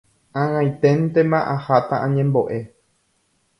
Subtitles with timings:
[0.43, 2.59] Ag̃aiténtema aháta añembo'e.